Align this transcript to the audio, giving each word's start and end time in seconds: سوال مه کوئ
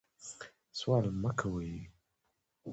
سوال 0.79 1.05
مه 1.21 1.31
کوئ 1.39 1.71